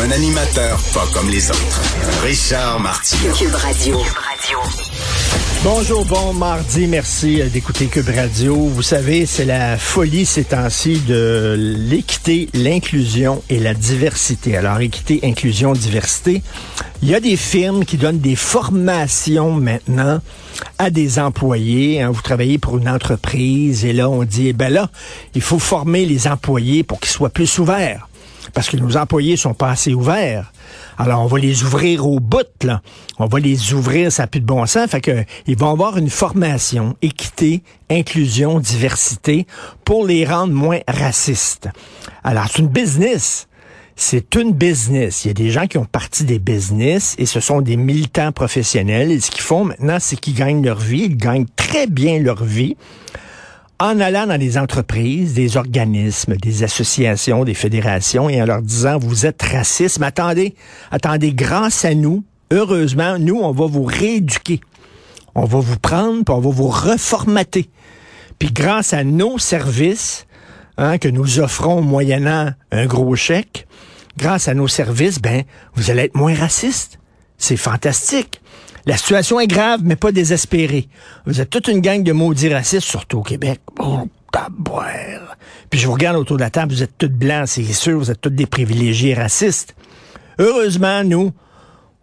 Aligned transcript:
Un 0.00 0.10
animateur 0.10 0.80
pas 0.94 1.06
comme 1.12 1.28
les 1.28 1.50
autres. 1.50 1.80
Richard 2.22 2.80
Martineau. 2.80 3.32
Cube 3.34 3.54
Radio. 3.54 3.98
Bonjour, 5.62 6.04
bon 6.06 6.32
mardi, 6.32 6.86
merci 6.86 7.42
d'écouter 7.52 7.86
Cube 7.86 8.08
Radio. 8.08 8.56
Vous 8.56 8.82
savez, 8.82 9.26
c'est 9.26 9.44
la 9.44 9.76
folie 9.76 10.24
ces 10.24 10.44
temps-ci 10.44 10.98
de 11.00 11.54
l'équité, 11.78 12.48
l'inclusion 12.54 13.42
et 13.48 13.60
la 13.60 13.74
diversité. 13.74 14.56
Alors, 14.56 14.80
équité, 14.80 15.20
inclusion, 15.22 15.72
diversité. 15.72 16.42
Il 17.02 17.10
y 17.10 17.14
a 17.14 17.20
des 17.20 17.36
firmes 17.36 17.84
qui 17.84 17.96
donnent 17.96 18.18
des 18.18 18.36
formations 18.36 19.52
maintenant 19.52 20.20
à 20.78 20.90
des 20.90 21.18
employés. 21.18 22.00
Hein. 22.00 22.10
Vous 22.10 22.22
travaillez 22.22 22.58
pour 22.58 22.78
une 22.78 22.88
entreprise 22.88 23.84
et 23.84 23.92
là, 23.92 24.08
on 24.08 24.24
dit, 24.24 24.48
eh 24.48 24.52
ben 24.52 24.72
là, 24.72 24.90
il 25.34 25.42
faut 25.42 25.58
former 25.58 26.06
les 26.06 26.26
employés 26.26 26.82
pour 26.82 26.98
qu'ils 26.98 27.12
soient 27.12 27.30
plus 27.30 27.58
ouverts 27.58 28.08
parce 28.52 28.68
que 28.68 28.76
nos 28.76 28.96
employés 28.96 29.36
sont 29.36 29.54
pas 29.54 29.70
assez 29.70 29.94
ouverts. 29.94 30.52
Alors, 30.98 31.22
on 31.22 31.26
va 31.26 31.38
les 31.38 31.62
ouvrir 31.62 32.06
au 32.06 32.20
bout, 32.20 32.46
là. 32.62 32.82
On 33.18 33.26
va 33.26 33.38
les 33.38 33.72
ouvrir, 33.72 34.12
ça 34.12 34.24
n'a 34.24 34.26
plus 34.26 34.40
de 34.40 34.46
bon 34.46 34.66
sens. 34.66 34.90
Fait 34.90 35.00
que, 35.00 35.24
ils 35.46 35.56
vont 35.56 35.70
avoir 35.70 35.96
une 35.96 36.10
formation, 36.10 36.96
équité, 37.02 37.62
inclusion, 37.90 38.58
diversité, 38.60 39.46
pour 39.84 40.06
les 40.06 40.24
rendre 40.24 40.52
moins 40.52 40.80
racistes. 40.86 41.68
Alors, 42.24 42.46
c'est 42.50 42.58
une 42.58 42.68
business. 42.68 43.48
C'est 43.96 44.34
une 44.34 44.52
business. 44.52 45.24
Il 45.24 45.28
y 45.28 45.30
a 45.30 45.34
des 45.34 45.50
gens 45.50 45.66
qui 45.66 45.78
ont 45.78 45.84
parti 45.84 46.24
des 46.24 46.38
business 46.38 47.14
et 47.18 47.26
ce 47.26 47.40
sont 47.40 47.60
des 47.60 47.76
militants 47.76 48.32
professionnels. 48.32 49.10
Et 49.12 49.20
ce 49.20 49.30
qu'ils 49.30 49.42
font 49.42 49.64
maintenant, 49.64 49.98
c'est 50.00 50.16
qu'ils 50.16 50.34
gagnent 50.34 50.64
leur 50.64 50.78
vie. 50.78 51.04
Ils 51.04 51.16
gagnent 51.16 51.46
très 51.56 51.86
bien 51.86 52.18
leur 52.18 52.42
vie 52.42 52.76
en 53.80 54.00
allant 54.00 54.26
dans 54.26 54.38
des 54.38 54.58
entreprises, 54.58 55.34
des 55.34 55.56
organismes, 55.56 56.36
des 56.36 56.62
associations, 56.62 57.44
des 57.44 57.54
fédérations 57.54 58.28
et 58.28 58.40
en 58.40 58.46
leur 58.46 58.62
disant 58.62 58.98
vous 58.98 59.26
êtes 59.26 59.42
raciste, 59.42 59.98
mais 59.98 60.06
attendez, 60.06 60.54
attendez, 60.90 61.32
grâce 61.32 61.84
à 61.84 61.94
nous, 61.94 62.24
heureusement, 62.52 63.18
nous, 63.18 63.40
on 63.40 63.52
va 63.52 63.66
vous 63.66 63.84
rééduquer. 63.84 64.60
On 65.34 65.44
va 65.44 65.60
vous 65.60 65.78
prendre, 65.78 66.24
puis 66.24 66.34
on 66.34 66.40
va 66.40 66.50
vous 66.50 66.68
reformater. 66.68 67.70
Puis 68.38 68.52
grâce 68.52 68.92
à 68.92 69.02
nos 69.02 69.38
services 69.38 70.26
hein, 70.76 70.98
que 70.98 71.08
nous 71.08 71.40
offrons 71.40 71.80
moyennant 71.80 72.50
un 72.70 72.86
gros 72.86 73.16
chèque, 73.16 73.66
grâce 74.16 74.48
à 74.48 74.54
nos 74.54 74.68
services, 74.68 75.20
ben, 75.20 75.42
vous 75.74 75.90
allez 75.90 76.02
être 76.02 76.16
moins 76.16 76.34
raciste. 76.34 76.98
C'est 77.42 77.56
fantastique. 77.56 78.40
La 78.86 78.96
situation 78.96 79.40
est 79.40 79.48
grave, 79.48 79.80
mais 79.82 79.96
pas 79.96 80.12
désespérée. 80.12 80.88
Vous 81.26 81.40
êtes 81.40 81.50
toute 81.50 81.66
une 81.66 81.80
gang 81.80 82.04
de 82.04 82.12
maudits 82.12 82.54
racistes, 82.54 82.86
surtout 82.86 83.18
au 83.18 83.22
Québec. 83.22 83.60
Oh. 83.80 84.06
Puis 85.68 85.80
je 85.80 85.86
vous 85.88 85.92
regarde 85.92 86.16
autour 86.16 86.36
de 86.36 86.42
la 86.42 86.50
table, 86.50 86.72
vous 86.72 86.84
êtes 86.84 86.96
toutes 86.96 87.14
blancs, 87.14 87.48
c'est 87.48 87.64
sûr, 87.64 87.98
vous 87.98 88.12
êtes 88.12 88.20
tous 88.20 88.30
des 88.30 88.46
privilégiés 88.46 89.14
racistes. 89.14 89.74
Heureusement, 90.38 91.02
nous, 91.02 91.32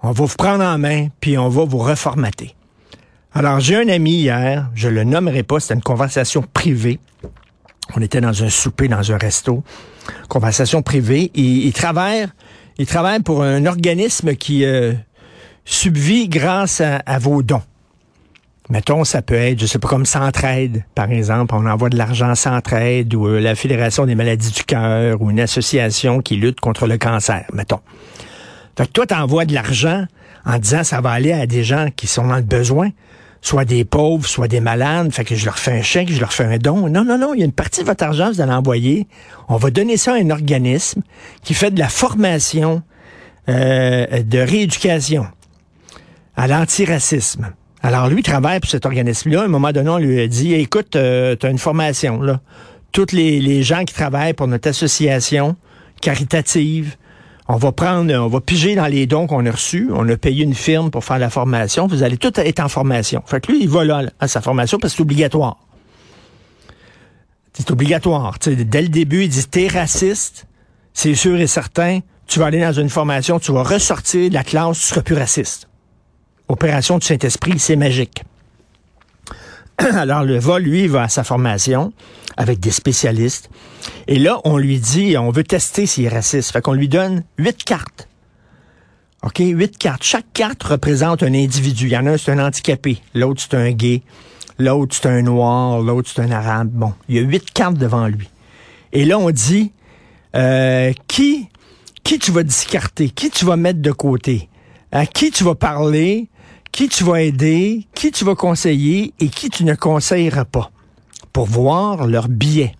on 0.03 0.11
va 0.11 0.25
vous 0.25 0.35
prendre 0.35 0.63
en 0.63 0.77
main, 0.77 1.07
puis 1.21 1.37
on 1.37 1.47
va 1.47 1.63
vous 1.63 1.77
reformater. 1.77 2.53
Alors, 3.33 3.61
j'ai 3.61 3.77
un 3.77 3.87
ami 3.87 4.11
hier, 4.11 4.69
je 4.75 4.89
le 4.89 5.05
nommerai 5.05 5.43
pas, 5.43 5.61
c'était 5.61 5.75
une 5.75 5.81
conversation 5.81 6.43
privée. 6.53 6.99
On 7.95 8.01
était 8.01 8.19
dans 8.19 8.43
un 8.43 8.49
souper, 8.49 8.89
dans 8.89 9.09
un 9.09 9.17
resto. 9.17 9.63
Conversation 10.27 10.81
privée. 10.81 11.31
Il, 11.33 11.65
il 11.65 11.73
travaille, 11.73 12.27
il 12.77 12.85
travaille 12.85 13.21
pour 13.21 13.41
un 13.41 13.65
organisme 13.65 14.35
qui 14.35 14.65
euh, 14.65 14.93
subvit 15.69 16.27
grâce 16.27 16.81
à, 16.81 17.19
vos 17.19 17.43
dons. 17.43 17.61
Mettons, 18.69 19.03
ça 19.03 19.21
peut 19.21 19.35
être, 19.35 19.59
je 19.59 19.65
sais 19.65 19.79
pas, 19.79 19.87
comme 19.87 20.05
Centraide, 20.05 20.83
par 20.95 21.11
exemple. 21.11 21.55
On 21.55 21.65
envoie 21.65 21.89
de 21.89 21.97
l'argent 21.97 22.29
à 22.29 22.35
Centraide 22.35 23.13
ou 23.15 23.27
euh, 23.27 23.39
la 23.39 23.55
Fédération 23.55 24.05
des 24.05 24.15
maladies 24.15 24.51
du 24.51 24.63
cœur 24.63 25.21
ou 25.21 25.31
une 25.31 25.39
association 25.39 26.21
qui 26.21 26.35
lutte 26.35 26.59
contre 26.59 26.87
le 26.87 26.97
cancer, 26.97 27.45
mettons. 27.53 27.79
Fait 28.77 28.87
que 28.87 28.91
toi, 28.91 29.05
t'envoies 29.07 29.45
de 29.45 29.53
l'argent 29.53 30.05
en 30.45 30.57
disant 30.57 30.83
ça 30.83 31.01
va 31.01 31.11
aller 31.11 31.33
à 31.33 31.45
des 31.47 31.63
gens 31.63 31.87
qui 31.95 32.07
sont 32.07 32.27
dans 32.27 32.35
le 32.35 32.41
besoin, 32.41 32.89
soit 33.41 33.65
des 33.65 33.85
pauvres, 33.85 34.27
soit 34.27 34.47
des 34.47 34.59
malades. 34.59 35.11
Fait 35.11 35.23
que 35.23 35.35
je 35.35 35.45
leur 35.45 35.57
fais 35.57 35.79
un 35.79 35.81
chèque, 35.81 36.11
je 36.11 36.19
leur 36.19 36.33
fais 36.33 36.45
un 36.45 36.57
don. 36.57 36.89
Non, 36.89 37.03
non, 37.03 37.17
non, 37.17 37.33
il 37.33 37.39
y 37.39 37.43
a 37.43 37.45
une 37.45 37.51
partie 37.51 37.81
de 37.81 37.85
votre 37.85 38.03
argent, 38.03 38.31
vous 38.31 38.41
allez 38.41 38.51
l'envoyer. 38.51 39.07
On 39.47 39.57
va 39.57 39.71
donner 39.71 39.97
ça 39.97 40.13
à 40.13 40.15
un 40.17 40.29
organisme 40.29 41.01
qui 41.43 41.53
fait 41.53 41.71
de 41.71 41.79
la 41.79 41.89
formation 41.89 42.83
euh, 43.49 44.21
de 44.23 44.39
rééducation 44.39 45.25
à 46.39 46.47
l'antiracisme. 46.47 47.51
Alors 47.83 48.07
lui 48.07 48.23
travaille 48.23 48.61
pour 48.61 48.69
cet 48.69 48.85
organisme-là. 48.85 49.41
À 49.41 49.43
un 49.43 49.49
moment 49.49 49.73
donné, 49.73 49.89
on 49.89 49.97
lui 49.97 50.21
a 50.21 50.27
dit, 50.27 50.53
écoute, 50.53 50.95
euh, 50.95 51.35
tu 51.37 51.45
as 51.45 51.49
une 51.49 51.57
formation, 51.57 52.21
là. 52.21 52.39
Tous 52.93 53.11
les, 53.11 53.41
les, 53.41 53.61
gens 53.61 53.83
qui 53.83 53.93
travaillent 53.93 54.33
pour 54.33 54.47
notre 54.47 54.69
association 54.69 55.57
caritative, 56.01 56.95
on 57.49 57.57
va 57.57 57.73
prendre, 57.73 58.13
on 58.13 58.27
va 58.27 58.39
piger 58.39 58.73
dans 58.75 58.87
les 58.87 59.05
dons 59.05 59.27
qu'on 59.27 59.45
a 59.45 59.51
reçus. 59.51 59.89
On 59.93 60.07
a 60.07 60.15
payé 60.15 60.45
une 60.45 60.55
firme 60.55 60.89
pour 60.89 61.03
faire 61.03 61.19
la 61.19 61.29
formation. 61.29 61.87
Vous 61.87 62.03
allez 62.03 62.17
tout 62.17 62.31
être 62.39 62.59
en 62.61 62.69
formation. 62.69 63.21
Fait 63.25 63.41
que 63.41 63.51
lui, 63.51 63.61
il 63.61 63.69
va 63.69 63.83
là 63.83 64.03
à 64.19 64.27
sa 64.29 64.39
formation 64.39 64.79
parce 64.79 64.93
que 64.93 64.97
c'est 64.97 65.03
obligatoire. 65.03 65.57
C'est 67.53 67.69
obligatoire. 67.69 68.37
dès 68.45 68.81
le 68.81 68.87
début, 68.87 69.23
il 69.23 69.29
dit, 69.29 69.45
t'es 69.45 69.67
raciste, 69.67 70.47
c'est 70.93 71.15
sûr 71.15 71.37
et 71.37 71.47
certain, 71.47 71.99
tu 72.27 72.39
vas 72.39 72.45
aller 72.45 72.61
dans 72.61 72.73
une 72.73 72.89
formation, 72.89 73.39
tu 73.39 73.51
vas 73.51 73.63
ressortir 73.63 74.29
de 74.29 74.33
la 74.33 74.45
classe, 74.45 74.79
tu 74.79 74.87
seras 74.87 75.01
plus 75.01 75.15
raciste. 75.15 75.68
Opération 76.49 76.97
du 76.97 77.05
Saint-Esprit, 77.05 77.59
c'est 77.59 77.75
magique. 77.75 78.23
Alors, 79.77 80.23
le 80.23 80.39
vol, 80.39 80.63
lui, 80.63 80.87
va 80.87 81.03
à 81.03 81.07
sa 81.07 81.23
formation 81.23 81.93
avec 82.37 82.59
des 82.59 82.71
spécialistes. 82.71 83.49
Et 84.07 84.17
là, 84.17 84.41
on 84.45 84.57
lui 84.57 84.79
dit, 84.79 85.15
on 85.17 85.29
veut 85.29 85.43
tester 85.43 85.85
s'il 85.85 86.05
est 86.05 86.09
raciste. 86.09 86.51
Fait 86.51 86.61
qu'on 86.61 86.73
lui 86.73 86.89
donne 86.89 87.23
huit 87.37 87.63
cartes. 87.63 88.09
OK? 89.21 89.39
Huit 89.39 89.77
cartes. 89.77 90.03
Chaque 90.03 90.33
carte 90.33 90.63
représente 90.63 91.21
un 91.21 91.33
individu. 91.35 91.85
Il 91.85 91.91
y 91.91 91.97
en 91.97 92.07
a 92.07 92.11
un, 92.11 92.17
c'est 92.17 92.31
un 92.31 92.43
handicapé. 92.43 92.99
L'autre, 93.13 93.41
c'est 93.41 93.55
un 93.55 93.71
gay. 93.71 94.01
L'autre, 94.57 94.95
c'est 94.99 95.07
un 95.07 95.21
noir. 95.21 95.79
L'autre, 95.81 96.09
c'est 96.13 96.21
un 96.21 96.31
arabe. 96.31 96.69
Bon, 96.71 96.93
il 97.07 97.15
y 97.15 97.19
a 97.19 97.21
huit 97.21 97.51
cartes 97.53 97.77
devant 97.77 98.07
lui. 98.07 98.27
Et 98.91 99.05
là, 99.05 99.19
on 99.19 99.29
dit, 99.29 99.71
euh, 100.35 100.93
qui, 101.07 101.47
qui 102.03 102.17
tu 102.17 102.31
vas 102.31 102.43
discarter? 102.43 103.09
Qui 103.09 103.29
tu 103.29 103.45
vas 103.45 103.55
mettre 103.55 103.81
de 103.81 103.91
côté? 103.91 104.49
À 104.91 105.05
qui 105.05 105.29
tu 105.29 105.43
vas 105.43 105.55
parler? 105.55 106.27
Qui 106.71 106.89
tu 106.89 107.03
vas 107.03 107.21
aider, 107.21 107.87
qui 107.93 108.11
tu 108.11 108.25
vas 108.25 108.35
conseiller 108.35 109.13
et 109.19 109.29
qui 109.29 109.49
tu 109.49 109.63
ne 109.63 109.75
conseilleras 109.75 110.45
pas 110.45 110.71
pour 111.33 111.45
voir 111.45 112.07
leur 112.07 112.27
billet. 112.27 112.73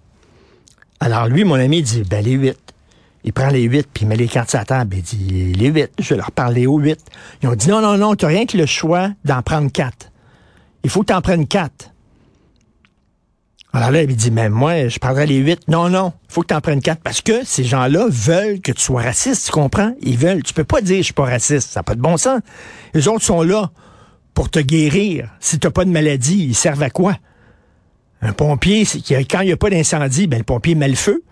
Alors 1.00 1.28
lui, 1.28 1.44
mon 1.44 1.56
ami, 1.56 1.82
dit, 1.82 2.04
ben 2.04 2.24
les 2.24 2.34
huit. 2.34 2.58
Il 3.24 3.34
prend 3.34 3.50
les 3.50 3.64
huit, 3.64 3.88
puis 3.94 4.06
il 4.06 4.08
met 4.08 4.16
les 4.16 4.28
cartes 4.28 4.54
la 4.54 4.66
table. 4.66 4.98
Il 4.98 5.02
dit, 5.04 5.54
les 5.54 5.68
huit, 5.68 5.92
je 6.00 6.10
vais 6.10 6.18
leur 6.18 6.32
parler 6.32 6.68
aux 6.68 6.80
huit. 6.80 7.00
Ils 7.42 7.50
ont 7.50 7.56
dit, 7.56 7.68
non, 7.70 7.82
non, 7.82 7.98
non, 7.98 8.16
tu 8.16 8.26
n'as 8.26 8.32
rien 8.32 8.46
que 8.46 8.58
le 8.58 8.66
choix 8.66 9.10
d'en 9.26 9.42
prendre 9.42 9.72
quatre. 9.72 10.12
Il 10.84 10.90
faut 10.90 11.02
que 11.02 11.08
tu 11.08 11.14
en 11.14 11.22
prennes 11.22 11.48
quatre. 11.48 11.92
Alors 13.80 13.92
là, 13.92 14.04
il 14.04 14.14
dit, 14.14 14.30
mais 14.30 14.50
moi, 14.50 14.90
je 14.90 15.00
prendrai 15.00 15.26
les 15.26 15.38
huit. 15.38 15.62
Non, 15.70 15.88
non, 15.88 16.12
faut 16.28 16.42
que 16.42 16.48
tu 16.48 16.54
en 16.54 16.60
prennes 16.60 16.82
quatre. 16.82 17.02
Parce 17.02 17.22
que 17.22 17.46
ces 17.46 17.64
gens-là 17.64 18.08
veulent 18.10 18.60
que 18.60 18.74
tu 18.74 18.82
sois 18.82 19.04
raciste, 19.04 19.46
tu 19.46 19.54
comprends? 19.54 19.94
Ils 20.02 20.18
veulent. 20.18 20.44
Tu 20.44 20.54
peux 20.54 20.66
pas 20.66 20.82
dire, 20.82 20.98
je 20.98 21.04
suis 21.04 21.14
pas 21.14 21.24
raciste. 21.24 21.70
Ça 21.70 21.80
n'a 21.80 21.84
pas 21.84 21.96
de 21.96 22.02
bon 22.02 22.18
sens. 22.18 22.42
Les 22.94 23.08
autres 23.08 23.24
sont 23.24 23.42
là 23.42 23.72
pour 24.34 24.50
te 24.50 24.60
guérir. 24.60 25.30
Si 25.40 25.60
t'as 25.60 25.70
pas 25.70 25.86
de 25.86 25.92
maladie, 25.92 26.48
ils 26.50 26.56
servent 26.56 26.84
à 26.84 26.90
quoi? 26.90 27.16
Un 28.22 28.34
pompier, 28.34 28.84
quand 29.32 29.40
il 29.40 29.46
n'y 29.46 29.54
a 29.54 29.58
pas 29.58 29.70
d'incendie, 29.70 30.28
ben, 30.28 30.40
le 30.40 30.44
pompier 30.44 30.76
met 30.76 30.90
le 30.90 30.96
feu 30.96 31.24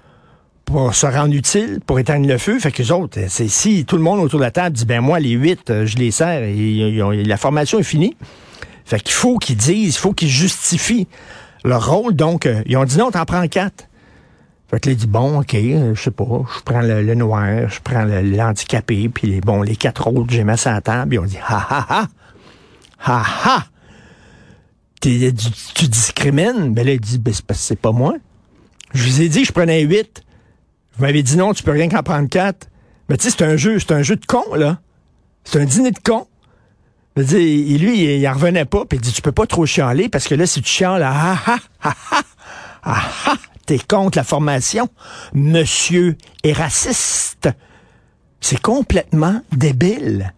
pour 0.63 0.95
se 0.95 1.05
rendre 1.05 1.33
utile, 1.33 1.81
pour 1.85 1.99
éteindre 1.99 2.29
le 2.29 2.37
feu. 2.37 2.59
Fait 2.59 2.71
que 2.71 2.81
les 2.81 2.93
autres, 2.93 3.19
c'est 3.27 3.49
si 3.49 3.83
tout 3.83 3.97
le 3.97 4.03
monde 4.03 4.21
autour 4.21 4.39
de 4.39 4.45
la 4.45 4.51
table 4.51 4.73
dit, 4.73 4.85
ben 4.85 5.01
moi, 5.01 5.19
les 5.19 5.31
huit, 5.31 5.69
euh, 5.69 5.85
je 5.85 5.97
les 5.97 6.11
sers 6.11 6.43
et, 6.43 7.25
la 7.25 7.35
formation 7.35 7.77
est 7.77 7.83
finie. 7.83 8.15
Fait 8.85 9.01
qu'il 9.01 9.11
faut 9.11 9.37
qu'ils 9.37 9.57
disent, 9.57 9.95
il 9.95 9.99
faut 9.99 10.13
qu'ils 10.13 10.29
justifient 10.29 11.09
leur 11.63 11.89
rôle. 11.89 12.15
Donc, 12.15 12.45
euh, 12.45 12.61
ils 12.65 12.77
ont 12.77 12.85
dit 12.85 12.97
non, 12.97 13.11
t'en 13.11 13.25
prends 13.25 13.47
quatre. 13.47 13.87
Fait 14.69 14.81
que 14.81 14.89
là, 14.89 14.93
il 14.93 14.97
dit, 14.97 15.07
bon, 15.07 15.39
OK, 15.39 15.55
euh, 15.55 15.95
je 15.95 16.01
sais 16.01 16.11
pas, 16.11 16.25
je 16.25 16.61
prends 16.65 16.81
le, 16.81 17.15
noir, 17.15 17.69
je 17.69 17.79
prends 17.81 18.03
l'handicapé, 18.03 19.07
puis 19.07 19.27
les, 19.27 19.39
bon, 19.39 19.61
les 19.61 19.77
quatre 19.77 20.07
autres, 20.07 20.29
j'ai 20.29 20.43
mis 20.43 20.57
ça 20.57 20.71
à 20.71 20.73
la 20.73 20.81
table. 20.81 21.13
Ils 21.15 21.19
ont 21.19 21.25
dit, 21.25 21.37
ha, 21.37 21.67
ha, 21.69 21.85
ha, 21.89 22.07
ha, 22.99 23.23
ha, 23.45 23.65
tu, 25.01 25.31
discrimines? 25.87 26.73
Ben 26.73 26.85
là, 26.85 26.93
il 26.93 26.99
dit, 26.99 27.17
ben, 27.17 27.33
c'est 27.53 27.79
pas 27.79 27.91
moi. 27.91 28.15
Je 28.93 29.03
vous 29.03 29.21
ai 29.21 29.29
dit 29.29 29.45
je 29.45 29.51
prenais 29.51 29.81
huit. 29.81 30.23
Vous 30.95 31.03
m'avez 31.03 31.23
dit 31.23 31.37
non, 31.37 31.53
tu 31.53 31.63
peux 31.63 31.71
rien 31.71 31.89
qu'en 31.89 32.03
prendre 32.03 32.27
quatre. 32.29 32.67
Mais 33.09 33.17
tu 33.17 33.29
sais, 33.29 33.35
c'est 33.37 33.45
un 33.45 33.57
jeu, 33.57 33.79
c'est 33.79 33.91
un 33.91 34.01
jeu 34.01 34.15
de 34.15 34.25
con, 34.25 34.55
là. 34.55 34.79
C'est 35.43 35.61
un 35.61 35.65
dîner 35.65 35.91
de 35.91 35.99
con. 35.99 36.27
Je 37.17 37.35
lui, 37.77 38.03
il, 38.03 38.19
il 38.19 38.27
en 38.27 38.33
revenait 38.33 38.65
pas, 38.65 38.85
puis 38.85 38.99
il 38.99 39.01
dit, 39.01 39.11
tu 39.11 39.21
peux 39.21 39.31
pas 39.31 39.47
trop 39.47 39.65
chialer, 39.65 40.07
parce 40.07 40.27
que 40.27 40.35
là, 40.35 40.45
si 40.45 40.61
tu 40.61 40.69
chiales, 40.69 41.03
ah 41.03 41.37
ah 41.45 41.57
ah 41.83 41.93
ah 42.11 42.21
ah 42.83 43.01
ah, 43.25 43.35
t'es 43.65 43.79
contre 43.79 44.17
la 44.17 44.23
formation. 44.23 44.87
Monsieur 45.33 46.15
est 46.43 46.53
raciste. 46.53 47.49
C'est 48.39 48.61
complètement 48.61 49.41
débile. 49.51 50.33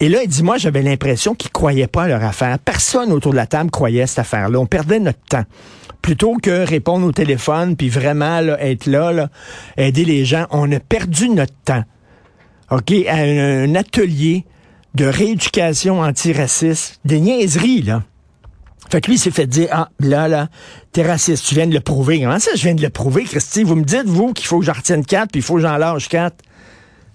Et 0.00 0.08
là, 0.08 0.22
il 0.22 0.28
dit, 0.28 0.42
moi, 0.42 0.58
j'avais 0.58 0.82
l'impression 0.82 1.34
qu'ils 1.34 1.52
croyaient 1.52 1.86
pas 1.86 2.02
à 2.02 2.08
leur 2.08 2.24
affaire. 2.24 2.58
Personne 2.58 3.12
autour 3.12 3.30
de 3.30 3.36
la 3.36 3.46
table 3.46 3.70
croyait 3.70 4.02
à 4.02 4.06
cette 4.06 4.18
affaire-là. 4.18 4.58
On 4.58 4.66
perdait 4.66 4.98
notre 4.98 5.22
temps. 5.28 5.44
Plutôt 6.02 6.36
que 6.36 6.66
répondre 6.66 7.06
au 7.06 7.12
téléphone, 7.12 7.76
puis 7.76 7.88
vraiment 7.88 8.40
là, 8.40 8.60
être 8.62 8.86
là, 8.86 9.12
là, 9.12 9.28
aider 9.76 10.04
les 10.04 10.24
gens, 10.24 10.46
on 10.50 10.70
a 10.72 10.80
perdu 10.80 11.30
notre 11.30 11.54
temps. 11.64 11.84
OK? 12.70 12.92
À 13.08 13.16
un 13.16 13.74
atelier 13.74 14.44
de 14.96 15.04
rééducation 15.04 16.00
antiraciste, 16.00 17.00
des 17.04 17.20
niaiseries, 17.20 17.82
là. 17.82 18.02
Fait 18.90 19.00
que 19.02 19.08
lui, 19.08 19.16
il 19.16 19.18
s'est 19.18 19.30
fait 19.30 19.46
dire, 19.46 19.68
ah, 19.72 19.90
là, 20.00 20.26
là, 20.26 20.48
t'es 20.92 21.06
raciste, 21.06 21.44
tu 21.44 21.54
viens 21.54 21.66
de 21.66 21.74
le 21.74 21.80
prouver. 21.80 22.20
Comment 22.20 22.38
ça, 22.38 22.52
je 22.54 22.62
viens 22.62 22.74
de 22.74 22.80
le 22.80 22.88
prouver, 22.88 23.24
Christy? 23.24 23.62
Vous 23.62 23.74
me 23.74 23.84
dites, 23.84 24.06
vous, 24.06 24.32
qu'il 24.32 24.46
faut 24.46 24.58
que 24.58 24.64
j'en 24.64 24.72
retienne 24.72 25.04
quatre, 25.04 25.32
puis 25.32 25.40
il 25.40 25.42
faut 25.42 25.56
que 25.56 25.60
j'en 25.60 25.76
lâche 25.76 26.08
quatre. 26.08 26.36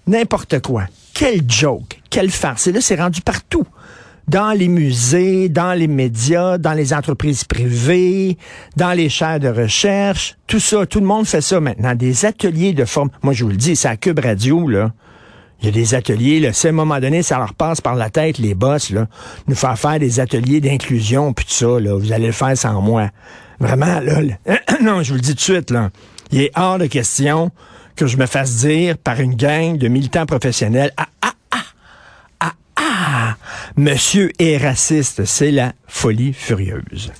N'importe 0.06 0.60
quoi. 0.60 0.84
Quel 1.12 1.42
joke, 1.50 2.00
quelle 2.08 2.30
farce. 2.30 2.68
Et 2.68 2.72
là, 2.72 2.80
c'est 2.80 2.94
rendu 2.94 3.20
partout. 3.20 3.66
Dans 4.28 4.52
les 4.52 4.68
musées, 4.68 5.48
dans 5.48 5.72
les 5.72 5.88
médias, 5.88 6.58
dans 6.58 6.74
les 6.74 6.94
entreprises 6.94 7.42
privées, 7.42 8.38
dans 8.76 8.92
les 8.92 9.08
chaires 9.08 9.40
de 9.40 9.48
recherche, 9.48 10.36
tout 10.46 10.60
ça, 10.60 10.86
tout 10.86 11.00
le 11.00 11.06
monde 11.06 11.26
fait 11.26 11.40
ça 11.40 11.58
maintenant. 11.58 11.96
Des 11.96 12.26
ateliers 12.26 12.74
de 12.74 12.84
forme. 12.84 13.10
Moi, 13.22 13.32
je 13.32 13.42
vous 13.42 13.50
le 13.50 13.56
dis, 13.56 13.74
c'est 13.74 13.88
à 13.88 13.96
Cube 13.96 14.20
Radio, 14.20 14.68
là. 14.68 14.92
Il 15.62 15.66
y 15.66 15.68
a 15.68 15.72
des 15.72 15.94
ateliers, 15.94 16.40
là. 16.40 16.52
Si 16.52 16.66
à 16.66 16.70
un 16.70 16.72
moment 16.72 16.98
donné, 16.98 17.22
ça 17.22 17.38
leur 17.38 17.54
passe 17.54 17.80
par 17.80 17.94
la 17.94 18.10
tête, 18.10 18.38
les 18.38 18.54
boss, 18.54 18.90
là, 18.90 19.06
nous 19.46 19.54
faire 19.54 19.78
faire 19.78 20.00
des 20.00 20.18
ateliers 20.18 20.60
d'inclusion, 20.60 21.32
puis 21.32 21.44
tout 21.44 21.52
ça, 21.52 21.80
là, 21.80 21.96
vous 21.96 22.12
allez 22.12 22.26
le 22.26 22.32
faire 22.32 22.56
sans 22.58 22.80
moi. 22.82 23.10
Vraiment, 23.60 24.00
là, 24.00 24.20
là 24.22 24.34
non, 24.82 25.02
je 25.02 25.10
vous 25.10 25.16
le 25.16 25.20
dis 25.20 25.30
tout 25.30 25.36
de 25.36 25.40
suite, 25.40 25.70
là. 25.70 25.90
Il 26.32 26.40
est 26.40 26.50
hors 26.56 26.78
de 26.78 26.86
question 26.86 27.50
que 27.94 28.06
je 28.06 28.16
me 28.16 28.26
fasse 28.26 28.56
dire 28.56 28.98
par 28.98 29.20
une 29.20 29.36
gang 29.36 29.76
de 29.76 29.86
militants 29.86 30.26
professionnels, 30.26 30.92
ah, 30.96 31.06
ah, 31.20 31.32
ah, 31.52 31.64
ah, 32.40 32.52
ah, 32.76 33.36
monsieur 33.76 34.32
est 34.38 34.56
raciste. 34.56 35.24
C'est 35.24 35.50
la 35.50 35.74
folie 35.86 36.32
furieuse. 36.32 37.12